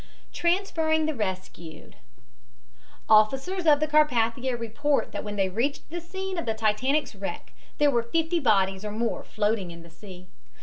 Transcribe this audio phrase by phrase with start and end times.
[0.33, 1.95] TRANSFERRING THE RESCUED
[3.07, 7.53] Officers of the Carpathia report that when they reached the scene of the Titanic's wreck
[7.77, 10.25] there were fifty bodies or more floating in the sea.